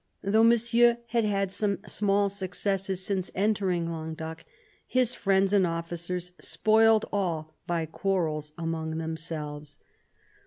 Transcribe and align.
Though 0.23 0.43
Monsieur 0.43 0.97
had 1.09 1.25
had 1.25 1.51
some 1.51 1.77
small 1.85 2.27
successes 2.27 3.05
since 3.05 3.29
entering 3.35 3.87
Languedoc, 3.91 4.45
his 4.87 5.13
friends 5.13 5.53
and 5.53 5.67
officers 5.67 6.31
spoiled 6.39 7.05
all 7.13 7.53
by 7.67 7.85
quarrels 7.85 8.51
among 8.57 8.97
themselves. 8.97 9.79